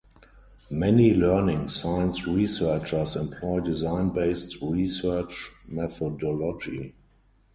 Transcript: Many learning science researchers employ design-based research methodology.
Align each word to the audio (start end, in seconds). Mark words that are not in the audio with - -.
Many 0.71 1.13
learning 1.13 1.67
science 1.67 2.25
researchers 2.25 3.15
employ 3.15 3.59
design-based 3.59 4.59
research 4.59 5.51
methodology. 5.67 6.95